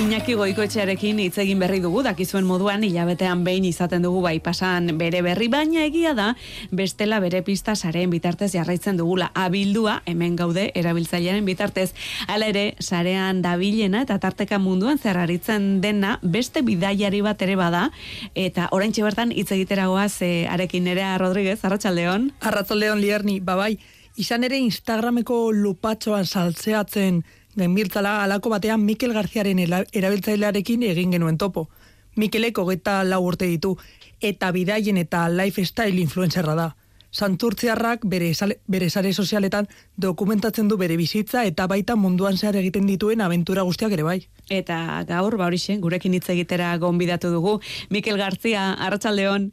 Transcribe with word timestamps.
Iñaki 0.00 0.34
goikoetxearekin 0.38 1.18
hitz 1.20 1.36
egin 1.42 1.58
berri 1.60 1.80
dugu, 1.84 2.00
dakizuen 2.06 2.46
moduan 2.48 2.84
hilabetean 2.86 3.42
behin 3.44 3.66
izaten 3.68 4.06
dugu 4.06 4.22
bai 4.24 4.38
pasan 4.40 4.94
bere 4.96 5.20
berri, 5.26 5.50
baina 5.52 5.84
egia 5.84 6.14
da 6.16 6.30
bestela 6.72 7.20
bere 7.20 7.42
pista 7.44 7.74
sareen 7.76 8.08
bitartez 8.10 8.48
jarraitzen 8.54 8.96
dugula. 8.96 9.28
Abildua 9.34 9.98
hemen 10.06 10.40
gaude 10.40 10.70
erabiltzailearen 10.74 11.44
bitartez. 11.44 11.90
Hala 12.28 12.48
ere, 12.48 12.64
sarean 12.80 13.44
dabilena 13.44 14.06
eta 14.08 14.16
tarteka 14.24 14.58
munduan 14.58 14.98
zerraritzen 14.98 15.80
dena 15.84 16.16
beste 16.22 16.64
bidaiari 16.64 17.20
bat 17.20 17.42
ere 17.44 17.60
bada 17.60 17.90
eta 18.34 18.70
oraintxe 18.72 19.04
bertan 19.04 19.36
hitz 19.36 19.50
egiteragoaz 19.52 20.22
e, 20.22 20.46
arekin 20.48 20.88
nerea 20.88 21.18
Rodríguez, 21.20 21.60
Arratsaldeon. 21.64 22.30
Arratzaldeon 22.40 23.04
lierni, 23.04 23.40
babai, 23.44 23.76
izan 24.16 24.44
ere 24.44 24.58
Instagrameko 24.58 25.50
lupatxoan 25.52 26.26
saltzeatzen 26.26 27.22
genbirtzala 27.56 28.22
alako 28.24 28.50
batean 28.50 28.84
Mikel 28.84 29.12
Garziaren 29.12 29.58
erabiltzailearekin 29.60 30.82
egin 30.90 31.16
genuen 31.16 31.38
topo. 31.38 31.68
Mikelek 32.16 32.58
hogeta 32.58 33.02
lau 33.04 33.22
urte 33.24 33.46
ditu, 33.46 33.76
eta 34.20 34.50
bidaien 34.52 34.98
eta 35.00 35.28
lifestyle 35.28 36.00
influencerra 36.00 36.54
da. 36.54 36.68
Santurtziarrak 37.10 38.04
bere, 38.06 38.30
bere 38.70 38.88
sare 38.90 39.12
sozialetan 39.12 39.66
dokumentatzen 39.96 40.68
du 40.68 40.76
bere 40.78 40.96
bizitza 40.96 41.42
eta 41.44 41.66
baita 41.66 41.96
munduan 41.96 42.36
zehar 42.38 42.56
egiten 42.60 42.86
dituen 42.86 43.20
abentura 43.20 43.62
guztiak 43.66 43.92
ere 43.96 44.04
bai. 44.06 44.20
Eta 44.48 45.04
gaur, 45.08 45.36
ba 45.36 45.48
horixe, 45.50 45.76
gurekin 45.82 46.14
hitz 46.14 46.28
egitera 46.30 46.76
gonbidatu 46.78 47.32
dugu. 47.34 47.58
Mikel 47.90 48.18
Garzia, 48.18 48.72
Arratsaldeon. 48.74 49.50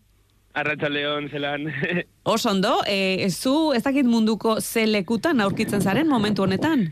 Arratxaldeon, 0.58 1.30
zelan. 1.30 1.68
Oso 2.34 2.50
ondo, 2.50 2.80
e, 2.88 3.30
zu 3.30 3.74
ez 3.76 3.84
dakit 3.86 4.06
munduko 4.06 4.60
ze 4.62 4.88
lekutan 4.88 5.42
aurkitzen 5.42 5.82
zaren 5.82 6.10
momentu 6.10 6.44
honetan? 6.44 6.90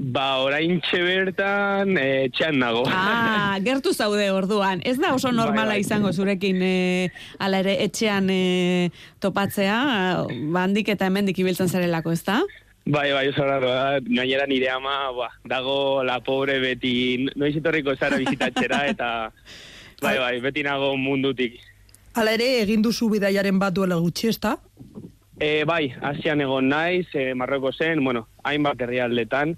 ba, 0.00 0.40
orain 0.40 0.80
bertan 0.80 1.96
e, 2.00 2.28
txan 2.32 2.58
nago. 2.58 2.84
Ah, 2.88 3.58
gertu 3.66 3.92
zaude 3.92 4.30
orduan. 4.32 4.80
Ez 4.84 4.96
da 4.98 5.12
oso 5.14 5.30
normala 5.32 5.74
Bai, 5.74 5.80
bai. 5.80 5.84
izango 5.84 6.12
zurekin 6.12 6.62
e, 6.62 7.10
ala 7.38 7.60
ere 7.60 7.76
etxean 7.84 8.30
e, 8.32 8.90
topatzea, 9.20 9.78
ba, 10.48 10.64
handik 10.64 10.88
eta 10.88 11.06
hemendik 11.06 11.38
ibiltzen 11.38 11.68
zarelako, 11.68 12.16
ez 12.16 12.24
da? 12.24 12.40
bai, 12.90 13.10
bai, 13.12 13.28
oso 13.28 13.44
raro, 13.44 13.70
gainera 14.08 14.46
nire 14.50 14.70
ama, 14.72 15.12
ba, 15.14 15.28
dago 15.46 16.02
la 16.02 16.18
pobre 16.24 16.58
beti, 16.58 17.28
noiz 17.36 17.52
etorriko 17.60 17.94
zara 17.94 18.18
bizitatxera, 18.22 18.86
eta 18.90 19.10
bai, 20.00 20.16
bai, 20.18 20.40
beti 20.42 20.64
nago 20.66 20.96
mundutik. 20.96 21.60
Hala 22.14 22.34
ere, 22.34 22.46
egin 22.64 22.82
duzu 22.82 23.08
bidaiaren 23.12 23.58
bat 23.60 23.74
duela 23.74 23.98
gutxi, 24.02 24.30
ez 24.32 24.38
da? 24.42 24.56
E, 25.40 25.64
bai, 25.64 25.92
Asian 26.02 26.40
egon 26.42 26.68
naiz, 26.68 27.06
e, 27.14 27.32
Marroko 27.38 27.70
zen, 27.72 28.02
bueno, 28.04 28.26
hainbat 28.44 28.82
herrialdetan, 28.82 29.54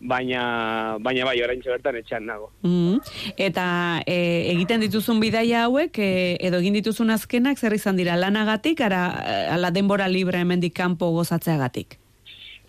baina, 0.00 0.96
baina 1.04 1.26
bai, 1.28 1.36
orain 1.44 1.60
bertan 1.62 1.98
etxean 2.00 2.24
nago. 2.26 2.48
Mm. 2.66 2.96
Eta 3.36 3.66
e, 4.06 4.16
egiten 4.54 4.82
dituzun 4.82 5.20
bidaia 5.22 5.66
hauek, 5.68 6.00
e, 6.00 6.38
edo 6.40 6.62
egin 6.64 6.80
dituzun 6.80 7.12
azkenak, 7.14 7.60
zer 7.60 7.76
izan 7.76 8.00
dira, 8.00 8.16
lanagatik, 8.16 8.80
ara, 8.80 9.04
ala 9.52 9.70
denbora 9.70 10.08
libre 10.08 10.40
hemendik 10.42 10.74
kanpo 10.80 11.12
gozatzeagatik? 11.14 11.98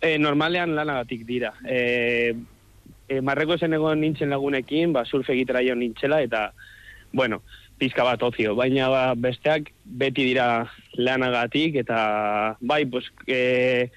E, 0.04 0.18
normalean 0.20 0.76
lanagatik 0.76 1.24
dira. 1.26 1.56
E, 1.64 2.36
e, 3.08 3.22
Marreko 3.24 3.58
zen 3.58 3.80
egon 3.80 4.04
nintzen 4.04 4.36
lagunekin, 4.36 4.94
ba, 4.94 5.08
surf 5.08 5.32
egitera 5.32 5.64
nintzela, 5.74 6.22
eta, 6.22 6.52
bueno, 7.14 7.42
pizka 7.84 8.06
bat 8.08 8.22
ozio, 8.24 8.56
baina 8.56 8.88
ba, 8.88 9.02
besteak 9.20 9.74
beti 9.84 10.30
dira 10.30 10.70
lanagatik, 10.96 11.76
eta 11.84 12.56
bai, 12.62 12.86
pues, 12.88 13.10
e, 13.28 13.90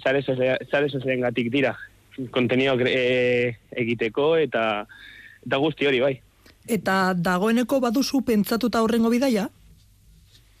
sare 0.00 0.22
sozialen 0.24 1.26
gatik 1.26 1.50
dira, 1.52 1.74
kontenio 2.32 2.78
e, 2.80 3.56
egiteko, 3.76 4.36
eta, 4.40 4.86
eta 5.44 5.60
guzti 5.60 5.88
hori, 5.88 6.00
bai. 6.00 6.14
Eta 6.66 7.12
dagoeneko 7.14 7.78
baduzu 7.84 8.22
pentsatuta 8.26 8.80
aurrengo 8.80 9.12
bidaia? 9.12 9.50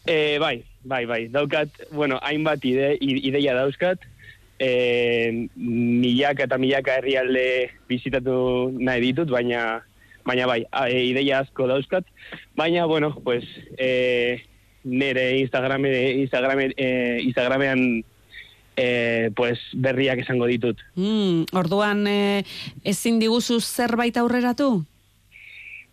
E, 0.04 0.36
bai, 0.38 0.60
bai, 0.84 1.04
bai, 1.08 1.22
daukat, 1.32 1.88
bueno, 1.96 2.20
hainbat 2.22 2.64
ide, 2.68 2.92
ideia 3.00 3.56
dauzkat, 3.56 4.04
e, 4.60 5.48
milaka 5.56 6.44
eta 6.44 6.60
milaka 6.60 7.00
herrialde 7.00 7.72
bizitatu 7.88 8.36
nahi 8.76 9.08
ditut, 9.08 9.32
baina, 9.32 9.80
baina 10.26 10.46
bai, 10.46 10.66
e, 10.90 11.04
ideia 11.06 11.40
asko 11.40 11.66
dauzkat, 11.70 12.04
baina, 12.56 12.84
bueno, 12.86 13.14
pues, 13.24 13.44
e, 13.78 14.42
nire 14.84 15.38
Instagram, 15.38 15.86
Instagram, 15.86 16.60
e, 16.76 17.20
Instagramean 17.22 18.04
e, 18.76 19.30
pues, 19.34 19.58
berriak 19.72 20.18
esango 20.20 20.46
ditut. 20.50 20.78
Mm, 20.96 21.46
orduan, 21.56 22.04
e, 22.10 22.44
ezin 22.84 23.18
diguzu 23.22 23.60
zerbait 23.60 24.16
aurreratu? 24.20 24.84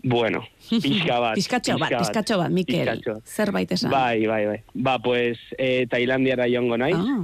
Bueno, 0.04 0.42
pixka 0.68 1.20
bat. 1.20 1.36
Pizkatxo 1.40 1.78
bat, 1.80 1.94
pizkatxo 2.02 2.38
bat, 2.42 2.52
Mikel. 2.52 2.82
pixkatxo. 2.84 3.22
Zerbait 3.24 3.72
esan. 3.72 3.90
Bai, 3.94 4.26
bai, 4.28 4.46
bai. 4.50 4.60
Ba, 4.74 4.98
pues, 5.00 5.40
e, 5.58 5.86
Tailandiara 5.88 6.50
joango 6.52 6.78
naiz. 6.78 6.98
Ah, 7.00 7.22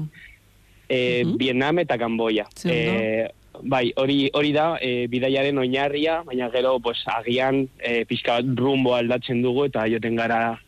e, 0.88 1.24
Mhm. 1.26 1.38
Vietnam 1.38 1.80
eta 1.80 1.98
Kamboia. 1.98 2.48
E, 2.64 3.28
bai, 3.64 3.92
hori 3.96 4.30
hori 4.34 4.52
da 4.56 4.78
e, 4.82 5.08
bidaiaren 5.12 5.58
oinarria, 5.58 6.22
baina 6.28 6.50
gero 6.54 6.78
pues, 6.80 7.02
agian 7.14 7.68
e, 7.80 8.04
pixka 8.06 8.40
bat 8.40 8.60
rumbo 8.60 8.96
aldatzen 8.96 9.42
dugu 9.42 9.68
eta 9.70 9.88
joten 9.92 10.16
gara 10.20 10.60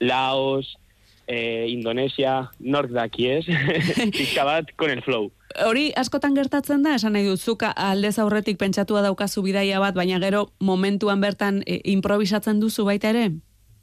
Laos, 0.00 0.76
e, 1.30 1.68
Indonesia, 1.70 2.50
nork 2.58 2.90
daki 2.90 3.28
ez, 3.36 3.44
pixka 4.16 4.44
bat 4.44 4.72
con 4.76 4.90
el 4.90 5.02
flow. 5.02 5.30
Hori 5.66 5.90
askotan 5.98 6.34
gertatzen 6.38 6.82
da, 6.86 6.94
esan 6.98 7.14
nahi 7.16 7.26
dut, 7.26 7.42
zuka 7.42 7.70
aldez 7.74 8.16
aurretik 8.22 8.58
pentsatua 8.58 9.02
daukazu 9.02 9.42
bidaia 9.42 9.80
bat, 9.82 9.94
baina 9.94 10.20
gero 10.22 10.48
momentuan 10.58 11.20
bertan 11.22 11.62
e, 11.66 11.80
improvisatzen 11.92 12.62
duzu 12.62 12.86
baita 12.88 13.10
ere? 13.14 13.28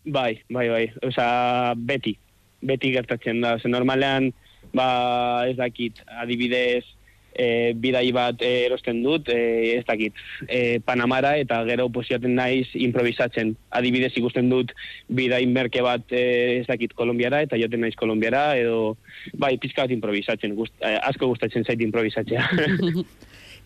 Bai, 0.07 0.39
bai, 0.49 0.67
bai, 0.71 0.85
osea, 1.03 1.73
beti, 1.75 2.15
beti 2.63 2.93
gertatzen 2.95 3.41
da, 3.43 3.57
Ose, 3.59 3.71
normalean, 3.71 4.31
ba, 4.75 4.87
ez 5.47 5.57
dakit, 5.59 5.99
adibidez, 6.23 6.85
e, 7.37 7.73
bidai 7.77 8.09
bat 8.15 8.41
e, 8.41 8.65
erosten 8.65 9.03
dut, 9.05 9.29
e, 9.29 9.77
ez 9.77 9.85
dakit, 9.87 10.17
e, 10.47 10.79
Panamara 10.83 11.35
eta 11.37 11.61
gero 11.69 11.87
posiaten 11.93 12.35
naiz 12.35 12.67
improvisatzen. 12.73 13.55
Adibidez 13.77 14.11
ikusten 14.17 14.49
dut 14.49 14.73
bidai 15.07 15.45
merke 15.47 15.83
bat, 15.85 16.03
e, 16.11 16.59
ez 16.61 16.67
dakit, 16.67 16.95
Kolombiara 16.97 17.43
eta 17.45 17.59
joten 17.59 17.85
naiz 17.85 17.95
Kolombiara, 17.95 18.49
edo, 18.57 18.97
bai, 19.33 19.55
pizka 19.61 19.85
bat 19.85 19.93
improvisatzen, 19.95 20.55
gust, 20.57 20.73
e, 20.81 20.97
asko 21.11 21.29
gustatzen 21.33 21.67
zait 21.67 21.81
improvisatzea. 21.81 22.49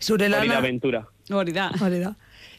Zure 0.02 0.26
Hori 0.26 0.32
da 0.32 0.44
lana... 0.44 0.58
aventura. 0.58 1.04
Hori 1.30 1.52
da. 1.54 1.70
Hori 1.80 2.00
da. 2.02 2.12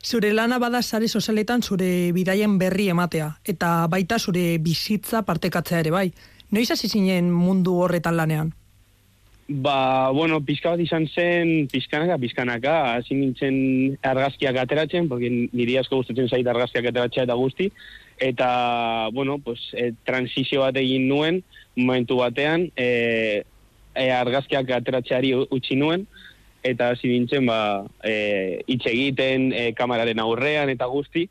Zure 0.04 0.34
lana 0.34 0.60
bada 0.60 0.82
sare 0.82 1.08
sozialetan 1.08 1.62
zure 1.62 2.12
bidaien 2.16 2.58
berri 2.60 2.90
ematea, 2.92 3.30
eta 3.46 3.88
baita 3.92 4.20
zure 4.20 4.58
bizitza 4.60 5.24
partekatzea 5.28 5.80
ere 5.84 5.92
bai. 5.92 6.10
Noiz 6.52 6.70
hasi 6.72 6.90
zinen 6.90 7.32
mundu 7.32 7.78
horretan 7.84 8.18
lanean? 8.18 8.52
Ba, 9.48 10.10
bueno, 10.12 10.40
pizka 10.40 10.72
bat 10.72 10.80
izan 10.80 11.04
zen, 11.12 11.68
pizkanaka, 11.68 12.16
pizkanaka, 12.22 12.76
hasi 12.96 13.18
nintzen 13.18 13.98
argazkiak 14.00 14.56
ateratzen, 14.62 15.10
porque 15.12 15.30
niri 15.52 15.76
asko 15.82 16.00
gustatzen 16.00 16.30
zait 16.32 16.48
argazkiak 16.48 16.88
ateratzea 16.88 17.26
eta 17.28 17.36
guzti, 17.36 17.68
eta, 18.24 19.10
bueno, 19.12 19.40
pues, 19.44 19.60
e, 19.74 19.92
transizio 20.08 20.64
bat 20.64 20.80
egin 20.80 21.10
nuen, 21.10 21.42
momentu 21.76 22.22
batean, 22.22 22.70
e, 22.78 23.44
e, 23.92 24.06
argazkiak 24.16 24.72
ateratzeari 24.80 25.34
utzi 25.44 25.76
nuen, 25.76 26.08
eta 26.64 26.94
hasi 26.94 27.12
nintzen, 27.12 27.46
ba, 27.46 27.84
e, 28.00 28.64
hitz 28.64 28.86
egiten, 28.88 29.52
e, 29.52 29.74
kamararen 29.76 30.24
aurrean 30.24 30.72
eta 30.72 30.88
guzti, 30.88 31.28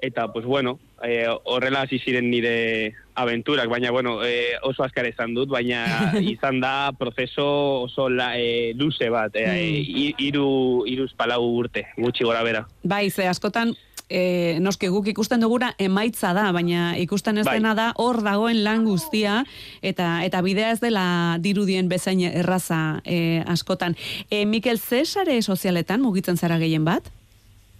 eta, 0.00 0.32
pues, 0.32 0.44
bueno, 0.44 0.78
e, 1.02 1.26
horrela 1.44 1.82
hasi 1.82 1.98
ziren 1.98 2.30
nire 2.30 2.94
aventurak, 3.14 3.68
baina, 3.68 3.90
bueno, 3.90 4.24
e, 4.24 4.54
oso 4.62 4.84
azkar 4.84 5.08
izan 5.08 5.34
dut, 5.34 5.48
baina 5.50 6.12
izan 6.34 6.60
da 6.60 6.92
prozeso 6.98 7.82
oso 7.82 8.08
la, 8.08 8.38
e, 8.38 8.72
luze 8.74 9.10
bat, 9.10 9.34
e, 9.34 9.82
iru, 10.18 10.84
iruz 10.86 11.12
palau 11.16 11.42
urte, 11.56 11.88
gutxi 11.96 12.24
gora 12.24 12.42
bera. 12.46 12.66
Bai, 12.82 13.10
ze 13.10 13.26
askotan, 13.26 13.74
e, 14.08 14.58
noski 14.60 14.88
guk 14.92 15.08
ikusten 15.12 15.42
dugura 15.44 15.72
emaitza 15.78 16.32
da, 16.36 16.48
baina 16.52 16.94
ikusten 17.00 17.38
ez 17.38 17.46
Bai. 17.46 17.58
dena 17.58 17.74
da 17.78 17.90
hor 17.96 18.22
dagoen 18.24 18.62
lan 18.64 18.84
guztia 18.88 19.42
eta 19.82 20.24
eta 20.24 20.42
bidea 20.42 20.72
ez 20.72 20.80
dela 20.80 21.04
dirudien 21.44 21.88
bezain 21.88 22.24
erraza 22.28 23.00
e, 23.04 23.42
askotan. 23.46 23.96
E, 24.30 24.44
Mikel, 24.46 24.78
ze 24.78 25.04
sare 25.04 25.40
sozialetan 25.42 26.02
mugitzen 26.02 26.36
zara 26.36 26.58
gehien 26.58 26.84
bat? 26.84 27.12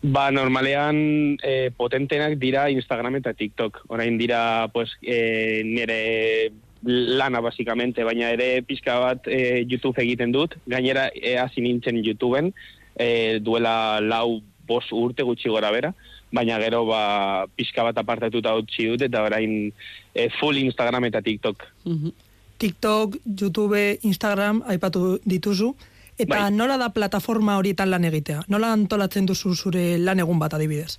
Ba, 0.03 0.31
normalean 0.31 1.39
e, 1.43 1.71
potentenak 1.75 2.37
dira 2.39 2.69
Instagram 2.71 3.19
eta 3.19 3.35
TikTok. 3.35 3.83
Orain 3.91 4.19
dira, 4.19 4.69
pues, 4.73 4.95
e, 5.03 5.63
nire 5.67 6.53
lana, 6.83 7.41
basikamente, 7.43 8.05
baina 8.07 8.31
ere 8.31 8.63
pizka 8.63 8.99
bat 9.03 9.27
e, 9.27 9.65
YouTube 9.67 9.99
egiten 9.99 10.31
dut. 10.31 10.55
Gainera, 10.71 11.09
e, 11.15 11.35
hasi 11.39 11.65
nintzen 11.65 11.99
YouTubeen, 12.05 12.53
e, 12.95 13.41
duela 13.43 13.99
lau 14.01 14.41
bos 14.69 14.85
urte 14.93 15.25
gutxi 15.27 15.51
gora 15.51 15.73
bera, 15.75 15.93
baina 16.31 16.61
gero 16.63 16.85
ba, 16.87 17.47
pizka 17.57 17.83
bat 17.83 17.99
apartatuta 17.99 18.55
utzi 18.61 18.87
dut, 18.91 19.03
eta 19.09 19.25
orain 19.27 19.73
e, 20.15 20.29
full 20.39 20.61
Instagram 20.63 21.09
eta 21.11 21.25
TikTok. 21.25 21.67
Mhm. 21.85 22.17
TikTok, 22.59 23.21
YouTube, 23.25 23.99
Instagram, 24.03 24.65
aipatu 24.67 25.19
dituzu, 25.23 25.77
Eta 26.19 26.35
Bai. 26.35 26.53
nola 26.53 26.77
da 26.77 26.91
plataforma 26.91 27.57
horietan 27.59 27.93
lan 27.93 28.05
egitea? 28.05 28.43
Nola 28.51 28.73
antolatzen 28.75 29.27
duzu 29.27 29.55
zure 29.55 29.99
lan 30.03 30.19
egun 30.19 30.41
bat 30.43 30.57
adibidez? 30.59 30.99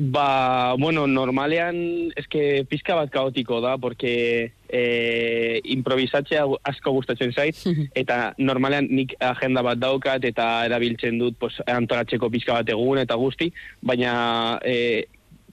Ba, 0.00 0.76
bueno, 0.80 1.04
normalean, 1.06 1.76
eske 2.16 2.64
pizka 2.64 2.94
bat 2.96 3.10
kaotiko 3.12 3.58
da, 3.60 3.74
porque 3.76 4.52
e, 4.64 5.60
improvisatzea 5.74 6.46
asko 6.70 6.94
gustatzen 6.96 7.34
zait, 7.36 7.60
eta 8.02 8.32
normalean 8.38 8.88
nik 8.88 9.12
agenda 9.20 9.60
bat 9.66 9.76
daukat, 9.76 10.24
eta 10.24 10.64
erabiltzen 10.70 11.20
dut 11.20 11.36
pues, 11.36 11.58
antolatzeko 11.68 12.30
pizka 12.32 12.56
bat 12.62 12.72
egun 12.72 13.02
eta 13.02 13.18
guzti, 13.20 13.50
baina 13.84 14.14
e, 14.64 15.04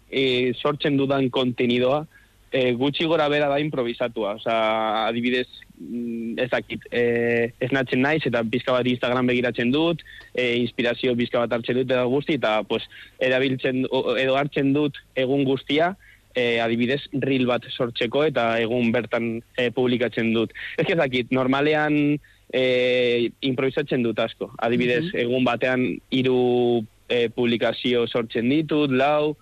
e, 0.08 0.24
sortzen 0.56 0.96
dudan 0.96 1.28
kontenidoa, 1.28 2.06
e, 2.52 2.72
gutxi 2.74 3.06
gora 3.06 3.28
bera 3.30 3.48
da 3.50 3.60
improvisatua. 3.60 4.36
Osa, 4.40 5.08
adibidez, 5.08 5.48
mm, 5.80 6.40
ez 6.40 6.50
dakit, 6.50 6.88
e, 6.92 7.54
ez 7.60 7.72
natzen 7.72 8.02
naiz, 8.02 8.24
eta 8.26 8.44
pizka 8.44 8.76
bat 8.76 8.88
Instagram 8.88 9.28
begiratzen 9.28 9.72
dut, 9.72 10.04
e, 10.34 10.56
inspirazio 10.62 11.16
pizka 11.16 11.44
bat 11.44 11.58
hartzen 11.58 11.82
dut 11.82 11.90
eta 11.92 12.04
guzti, 12.06 12.38
eta 12.40 12.62
pues, 12.64 12.84
erabiltzen, 13.20 13.86
edo 14.18 14.38
hartzen 14.40 14.74
dut 14.74 15.00
egun 15.16 15.44
guztia, 15.48 15.96
e, 16.38 16.60
adibidez, 16.62 17.02
reel 17.26 17.48
bat 17.50 17.66
sortzeko 17.72 18.24
eta 18.30 18.50
egun 18.62 18.92
bertan 18.96 19.38
e, 19.58 19.70
publikatzen 19.74 20.34
dut. 20.36 20.54
Ez 20.78 20.88
ez 20.88 20.98
dakit, 21.00 21.32
normalean 21.36 22.18
e, 22.54 23.32
improvisatzen 23.42 24.06
dut 24.06 24.20
asko. 24.24 24.52
Adibidez, 24.64 25.10
egun 25.18 25.48
batean 25.48 25.90
hiru 26.14 26.86
e, 27.10 27.28
publikazio 27.34 28.06
sortzen 28.08 28.50
ditut, 28.54 28.94
lau, 28.94 29.36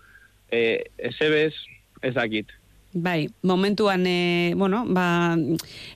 e, 0.52 0.86
ezebez, 1.12 1.54
ez 2.02 2.14
dakit. 2.16 2.54
Bai, 2.96 3.28
momentuan, 3.44 4.06
e, 4.08 4.54
bueno, 4.56 4.86
ba, 4.88 5.36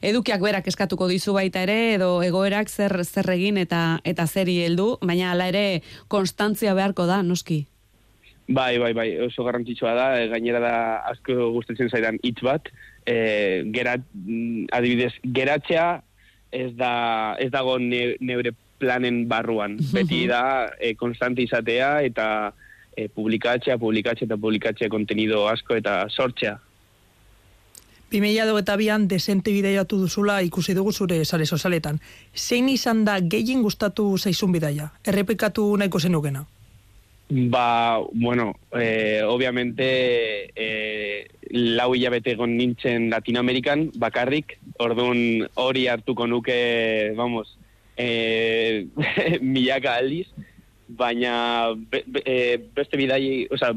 edukiak 0.03 0.41
berak 0.43 0.65
eskatuko 0.67 1.07
dizu 1.07 1.31
baita 1.31 1.61
ere, 1.63 1.93
edo 1.93 2.09
egoerak 2.27 2.67
zer, 2.67 2.91
zer 3.05 3.29
egin 3.37 3.55
eta 3.61 4.01
eta 4.03 4.25
zeri 4.27 4.57
heldu, 4.65 4.97
baina 4.99 5.29
hala 5.31 5.47
ere 5.47 5.63
konstantzia 6.11 6.75
beharko 6.75 7.07
da, 7.07 7.21
noski. 7.23 7.61
Bai, 8.51 8.75
bai, 8.83 8.91
bai, 8.91 9.07
oso 9.23 9.47
garrantzitsua 9.47 9.95
da, 9.95 10.09
e, 10.19 10.27
gainera 10.27 10.59
da 10.59 10.75
asko 11.13 11.53
gustatzen 11.55 11.87
zaidan 11.87 12.19
hitz 12.19 12.41
bat, 12.43 12.67
e, 13.07 13.63
gerat, 13.71 14.03
mm, 14.11 14.67
adibidez, 14.75 15.13
geratzea 15.23 15.87
ez 16.51 16.73
da 16.75 16.93
ez 17.39 17.47
dago 17.55 17.79
ne, 17.79 18.17
neure 18.19 18.57
planen 18.79 19.23
barruan. 19.31 19.79
Beti 19.95 20.25
da 20.27 20.43
e, 20.75 20.97
konstante 20.99 21.47
izatea 21.47 22.01
eta 22.03 22.25
e, 22.91 23.07
publikatzea, 23.07 23.79
publikatzea 23.79 24.27
eta 24.27 24.35
publikatzea 24.35 24.91
kontenido 24.91 25.47
asko 25.47 25.79
eta 25.79 26.01
sortzea. 26.09 26.59
2000 28.11 28.57
eta 28.59 28.75
bian 28.75 29.07
desente 29.07 29.51
bidaiatu 29.53 29.97
duzula 30.01 30.41
ikusi 30.41 30.73
dugu 30.73 30.91
zure 30.91 31.23
sare 31.25 31.45
sozialetan. 31.45 31.99
Zein 32.35 32.69
izan 32.69 33.05
da 33.05 33.19
gehien 33.21 33.61
gustatu 33.61 34.17
zaizun 34.17 34.51
bidaia? 34.51 34.91
Errepikatu 35.05 35.75
nahiko 35.77 35.99
zenukena? 35.99 36.45
Ba, 37.29 38.01
bueno, 38.11 38.55
eh, 38.73 39.21
obviamente 39.23 40.49
eh, 40.55 41.27
lau 41.51 41.93
hilabete 41.93 42.31
egon 42.33 42.55
nintzen 42.57 43.11
Latinoamerikan, 43.11 43.91
bakarrik, 44.01 44.57
orduan 44.81 45.45
hori 45.53 45.85
hartuko 45.87 46.25
nuke, 46.25 47.13
vamos, 47.15 47.53
eh, 47.97 48.87
milaka 49.41 49.93
aldiz, 50.01 50.25
baina 50.87 51.75
be, 51.77 52.03
be, 52.07 52.23
eh, 52.25 52.57
beste 52.73 52.97
bidai, 52.97 53.45
oza, 53.53 53.75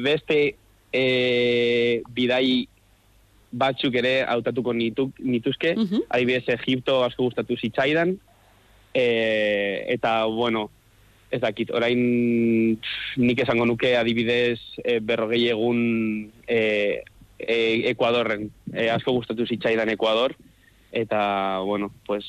beste 0.00 0.40
eh, 0.92 2.02
bidai 2.08 2.68
batzuk 3.52 3.94
ere 3.94 4.24
hautatuko 4.24 4.72
nitu, 4.72 5.12
nituzke, 5.18 5.74
Mhm. 5.76 6.04
adibidez 6.08 6.48
Egipto 6.48 7.02
asko 7.04 7.24
gustatu 7.24 7.56
zitzaidan, 7.56 8.18
eh, 8.94 9.84
eta, 9.88 10.24
bueno, 10.26 10.70
ez 11.30 11.40
dakit, 11.40 11.70
orain 11.70 12.78
nik 13.16 13.38
esango 13.38 13.66
nuke 13.66 13.96
adibidez 13.96 14.58
e, 14.82 14.98
berrogei 14.98 15.48
egun 15.48 16.30
e, 16.48 17.02
e, 17.38 17.56
Ekuadorren. 17.92 18.50
E, 18.74 18.88
asko 18.90 19.12
gustatu 19.12 19.46
zitzaidan 19.46 19.88
Ekuador, 19.94 20.34
eta, 20.92 21.58
bueno, 21.64 21.90
pues, 22.06 22.24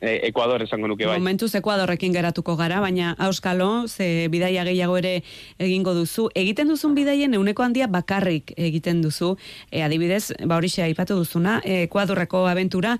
e, 0.00 0.20
Ekuador 0.28 0.62
esango 0.62 0.88
nuke 0.88 1.06
bai. 1.06 1.18
Momentuz 1.18 1.54
Ekuadorrekin 1.54 2.12
geratuko 2.12 2.56
gara, 2.56 2.80
baina 2.80 3.14
auskalo, 3.18 3.88
ze 3.88 4.28
bidaia 4.28 4.64
gehiago 4.64 4.96
ere 4.98 5.22
egingo 5.58 5.94
duzu. 5.94 6.28
Egiten 6.34 6.68
duzun 6.68 6.94
bidaien 6.94 7.34
euneko 7.34 7.62
handia 7.62 7.86
bakarrik 7.86 8.52
egiten 8.56 9.00
duzu. 9.02 9.36
E, 9.70 9.82
adibidez, 9.82 10.34
ba 10.44 10.56
horixe 10.60 10.82
aipatu 10.82 11.16
duzuna, 11.16 11.60
Ekuadorreko 11.64 12.46
abentura, 12.48 12.98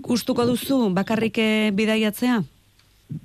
gustuko 0.00 0.46
duzu 0.46 0.88
bakarrik 0.94 1.38
e, 1.38 1.70
bidaiatzea? 1.72 2.42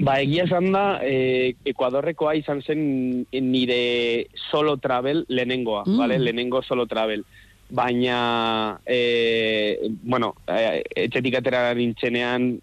Ba, 0.04 0.20
egia 0.22 0.44
esan 0.44 0.72
da, 0.76 1.00
e, 1.08 1.56
Ekuadorrekoa 1.72 2.36
izan 2.36 2.60
zen 2.62 3.26
nire 3.32 4.28
solo 4.52 4.76
travel 4.78 5.24
lehenengoa, 5.30 5.86
Mm. 5.88 5.98
vale? 5.98 6.20
lehenengo 6.20 6.62
solo 6.62 6.86
travel. 6.86 7.24
Baina, 7.70 8.80
e, 8.86 9.78
bueno, 10.02 10.34
e, 10.48 10.82
etxetik 11.06 11.36
atera 11.38 11.74
nintzenean 11.78 12.56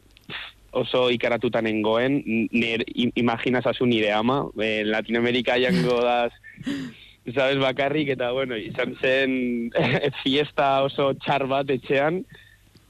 oso 0.77 1.07
ikaratuta 1.15 1.63
nengoen, 1.63 2.19
nire, 2.53 2.85
im- 2.95 3.13
imaginazazu 3.15 3.87
nire 3.87 4.11
ama, 4.13 4.49
e, 4.61 4.83
Latinoamerika 4.85 5.57
jango 5.63 6.01
daz, 6.09 6.33
sabes, 7.35 7.59
bakarrik, 7.63 8.11
eta 8.17 8.33
bueno, 8.33 8.59
izan 8.59 8.97
zen 9.01 9.71
fiesta 10.25 10.83
oso 10.85 11.13
txar 11.23 11.47
bat 11.47 11.71
etxean, 11.71 12.25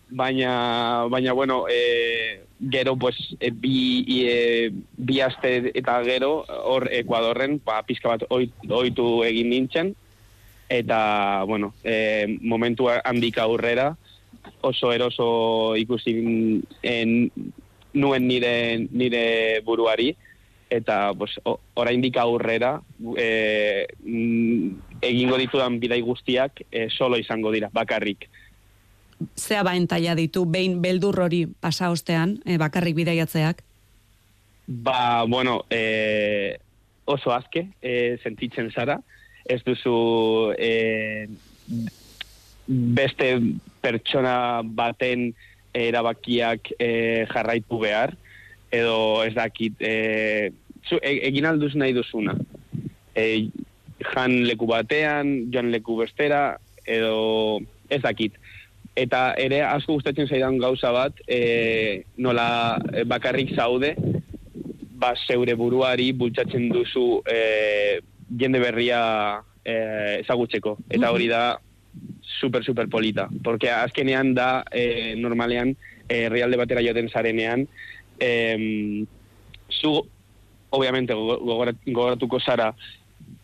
baina 0.08 1.06
baina 1.10 1.32
bueno 1.34 1.64
e, 1.69 2.40
gero 2.70 2.94
pues 2.96 3.16
e, 3.40 3.50
bi 3.50 4.04
e, 4.22 4.70
bi 4.96 5.20
aste 5.20 5.72
eta 5.74 5.96
gero 6.06 6.44
hor 6.46 6.86
Ekuadorren 6.94 7.58
ba 7.64 7.82
pizka 7.82 8.12
bat 8.14 8.22
oit, 8.30 8.52
oitu 8.70 9.24
egin 9.26 9.50
nintzen 9.50 9.94
eta 10.68 11.44
bueno 11.44 11.74
e, 11.84 12.38
momentu 12.42 12.88
handik 12.88 13.38
aurrera 13.38 13.96
oso 14.60 14.92
eroso 14.92 15.76
ikusi 15.76 16.14
en, 16.82 17.30
nuen 17.94 18.26
nire 18.28 18.86
nire 18.90 19.60
buruari 19.64 20.14
eta 20.70 21.14
pues 21.14 21.38
oraindik 21.74 22.16
aurrera 22.18 22.80
e, 23.16 23.86
mm, 24.02 24.98
egingo 25.00 25.38
ditudan 25.38 25.78
bidai 25.80 26.00
guztiak 26.00 26.64
e, 26.70 26.88
solo 26.90 27.16
izango 27.19 27.52
dira 27.54 27.70
bakarrik 27.72 28.28
Zea 29.36 29.62
baentaia 29.64 30.14
ditu, 30.14 30.44
behin 30.44 30.82
beldur 30.82 31.16
hori 31.24 31.46
pasa 31.48 31.88
ostean, 31.88 32.36
e, 32.44 32.58
bakarrik 32.60 32.96
bidaiatzeak? 32.98 33.62
Ba, 34.66 35.24
bueno, 35.24 35.62
e, 35.70 36.58
oso 37.06 37.32
azke 37.32 37.69
e, 37.81 38.19
sentitzen 38.22 38.70
zara. 38.74 38.98
Ez 39.48 39.60
duzu 39.67 40.53
e, 40.58 41.29
beste 42.67 43.29
pertsona 43.82 44.62
baten 44.65 45.31
erabakiak 45.76 46.72
e, 46.79 46.91
jarraitu 47.31 47.79
behar, 47.82 48.17
edo 48.72 49.22
ez 49.24 49.34
dakit, 49.36 49.79
e, 49.81 50.50
zu, 50.88 50.98
e, 50.98 51.19
egin 51.29 51.46
alduz 51.46 51.74
nahi 51.76 51.94
duzuna. 51.96 52.34
E, 53.15 53.48
jan 54.03 54.43
leku 54.48 54.69
batean, 54.69 55.50
joan 55.53 55.70
leku 55.74 55.98
bestera, 56.00 56.58
edo 56.86 57.60
ez 57.91 58.03
dakit. 58.03 58.36
Eta 58.96 59.34
ere 59.41 59.60
asko 59.67 59.98
gustatzen 59.98 60.29
zaidan 60.29 60.58
gauza 60.58 60.91
bat, 60.94 61.19
e, 61.29 62.03
nola 62.17 62.81
bakarrik 63.06 63.53
zaude, 63.55 63.94
ba, 64.96 65.12
zeure 65.29 65.55
buruari 65.55 66.10
bultzatzen 66.17 66.70
duzu 66.72 67.20
e, 67.29 67.41
jende 68.28 68.58
berria 68.58 69.42
e, 69.64 70.20
ezagutzeko. 70.22 70.78
Eta 70.90 71.10
hori 71.12 71.28
da 71.28 71.58
super, 72.40 72.64
super 72.64 72.88
polita. 72.88 73.28
Porque 73.42 73.70
azkenean 73.70 74.34
da, 74.34 74.64
e, 74.70 75.14
normalean, 75.16 75.76
e, 76.08 76.24
herrialde 76.26 76.56
batera 76.56 76.82
joten 76.82 77.08
zarenean, 77.10 77.66
e, 78.20 79.04
zu, 79.70 80.06
obviamente, 80.70 81.14
gogo- 81.14 81.40
gogorat- 81.40 81.82
gogoratuko 81.86 82.40
zara 82.40 82.74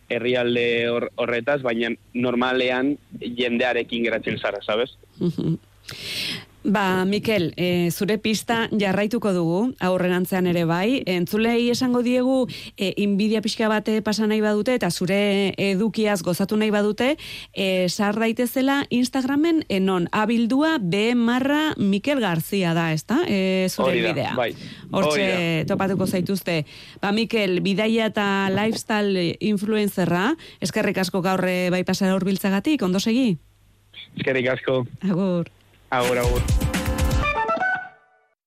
herrialde 0.08 0.88
hor, 0.90 1.10
horretaz, 1.16 1.62
baina 1.62 1.88
normalean 2.12 2.98
jendearekin 3.18 4.04
geratzen 4.04 4.38
zara, 4.38 4.60
sabes? 4.62 4.98
Ba, 6.64 7.04
Mikel, 7.04 7.54
e, 7.56 7.90
zure 7.90 8.18
pista 8.22 8.68
jarraituko 8.70 9.32
dugu, 9.34 9.74
aurrerantzean 9.82 10.46
ere 10.46 10.62
bai. 10.64 11.02
Entzulei 11.10 11.66
esango 11.72 12.04
diegu, 12.06 12.46
e, 12.76 12.92
inbidia 13.02 13.40
pixka 13.42 13.66
bate 13.66 13.96
pasa 14.02 14.28
nahi 14.30 14.38
badute, 14.40 14.76
eta 14.78 14.90
zure 14.90 15.54
edukiaz 15.58 16.20
gozatu 16.22 16.56
nahi 16.56 16.70
badute, 16.70 17.16
e, 17.52 17.88
sar 17.88 18.14
daitezela 18.22 18.84
Instagramen, 18.90 19.64
enon, 19.68 20.06
abildua 20.12 20.76
B 20.78 21.16
marra 21.18 21.74
Mikel 21.78 22.20
Garzia 22.22 22.74
da, 22.78 22.92
ezta? 22.92 23.24
E, 23.26 23.66
zure 23.68 23.96
Hori 23.96 24.02
da, 24.02 24.12
bidea. 24.12 24.34
bai. 24.38 24.52
Hortxe 24.92 25.64
topatuko 25.66 26.06
zaituzte. 26.06 26.60
Ba, 27.02 27.10
Mikel, 27.10 27.58
bidaia 27.66 28.06
eta 28.12 28.26
lifestyle 28.54 29.32
influencerra, 29.40 30.36
eskerrik 30.60 31.02
asko 31.02 31.24
gaurre 31.26 31.70
bai 31.74 31.82
pasara 31.82 32.14
urbiltzagatik, 32.14 32.86
ondo 32.86 33.02
segi? 33.02 33.34
Eskerrik 34.14 34.46
asko, 34.54 34.86
Agur. 35.08 35.50
Agur, 35.92 36.18
agur. 36.18 36.61